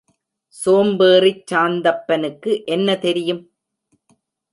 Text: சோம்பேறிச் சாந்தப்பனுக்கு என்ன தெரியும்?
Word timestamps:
சோம்பேறிச் 0.55 1.43
சாந்தப்பனுக்கு 1.51 2.63
என்ன 2.65 2.95
தெரியும்? 2.97 3.43